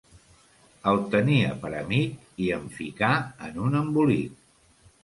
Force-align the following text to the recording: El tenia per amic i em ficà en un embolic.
El 0.91 1.01
tenia 1.15 1.51
per 1.65 1.71
amic 1.83 2.43
i 2.47 2.51
em 2.59 2.67
ficà 2.81 3.13
en 3.51 3.65
un 3.69 3.81
embolic. 3.85 4.47